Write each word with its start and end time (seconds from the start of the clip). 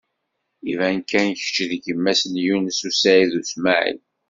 Iban 0.71 0.97
kan 1.09 1.29
kecc 1.39 1.57
d 1.69 1.71
gma-s 1.83 2.21
n 2.27 2.33
Yunes 2.45 2.79
u 2.89 2.91
Saɛid 2.93 3.31
u 3.39 3.41
Smaɛil. 3.51 3.97